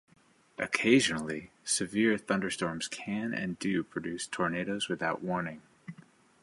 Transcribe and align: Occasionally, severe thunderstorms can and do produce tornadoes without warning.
Occasionally, 0.57 1.51
severe 1.63 2.17
thunderstorms 2.17 2.87
can 2.87 3.35
and 3.35 3.59
do 3.59 3.83
produce 3.83 4.25
tornadoes 4.25 4.89
without 4.89 5.21
warning. 5.21 5.61